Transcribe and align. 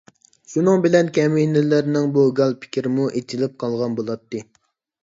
شۇنىڭ 0.53 0.79
بىلەن 0.85 1.11
كەمىنىلىرىنىڭ 1.17 2.09
بۇ 2.17 2.27
گال 2.41 2.59
پىكرىمۇ 2.65 3.07
ئېچىلىپ 3.21 3.59
قالغان 3.67 4.01
بولاتتى. 4.03 4.49